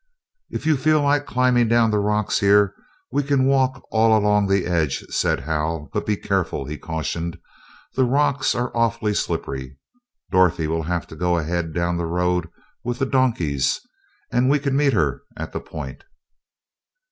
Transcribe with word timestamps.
"If 0.49 0.65
you 0.65 0.77
feel 0.77 0.99
like 1.03 1.27
climbing 1.27 1.67
down 1.67 1.91
the 1.91 1.99
rocks 1.99 2.39
here 2.39 2.73
we 3.11 3.21
can 3.21 3.45
walk 3.45 3.83
all 3.91 4.17
along 4.17 4.47
the 4.47 4.65
edge," 4.65 5.01
said 5.11 5.41
Hal. 5.41 5.91
"But 5.93 6.07
be 6.07 6.17
careful!" 6.17 6.65
he 6.65 6.75
cautioned, 6.79 7.37
"the 7.93 8.03
rocks 8.05 8.55
are 8.55 8.75
awfully 8.75 9.13
slippery. 9.13 9.77
Dorothy 10.31 10.65
will 10.65 10.81
have 10.81 11.05
to 11.05 11.15
go 11.15 11.35
on 11.35 11.41
ahead 11.43 11.71
down 11.71 11.97
the 11.97 12.07
road 12.07 12.49
with 12.83 12.97
the 12.97 13.05
donkeys, 13.05 13.79
and 14.31 14.49
we 14.49 14.57
can 14.57 14.75
meet 14.75 14.93
her 14.93 15.21
at 15.37 15.51
the 15.51 15.61
Point." 15.61 16.03